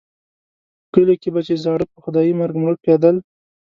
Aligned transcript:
په 0.83 0.87
کلیو 0.93 1.19
کې 1.21 1.29
به 1.33 1.41
چې 1.47 1.53
زاړه 1.63 1.85
په 1.91 1.97
خدایي 2.03 2.33
مرګ 2.39 2.55
مړه 2.61 2.77
کېدل. 2.85 3.15